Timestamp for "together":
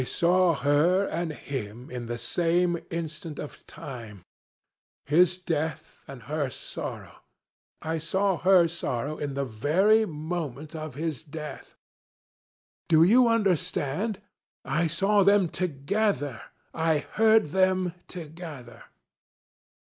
15.49-16.41, 18.07-18.85